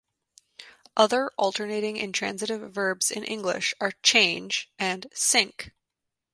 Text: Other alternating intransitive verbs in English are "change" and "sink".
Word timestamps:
Other 0.97 1.29
alternating 1.37 1.95
intransitive 1.97 2.71
verbs 2.73 3.11
in 3.11 3.23
English 3.23 3.75
are 3.79 3.91
"change" 4.01 4.67
and 4.79 5.05
"sink". 5.13 5.73